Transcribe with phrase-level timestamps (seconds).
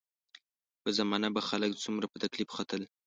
[0.79, 2.81] یوه زمانه به خلک څومره په تکلیف ختل.